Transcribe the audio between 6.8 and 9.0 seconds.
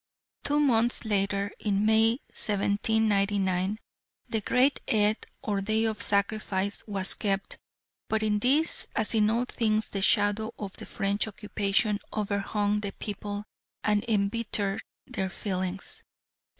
was kept, but in this